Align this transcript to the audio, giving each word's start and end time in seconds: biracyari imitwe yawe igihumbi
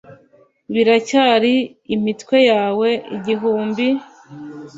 biracyari 0.73 1.55
imitwe 1.95 2.37
yawe 2.51 2.89
igihumbi 3.15 3.85